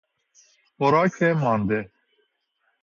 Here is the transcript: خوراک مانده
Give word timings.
خوراک 0.77 1.23
مانده 1.23 1.91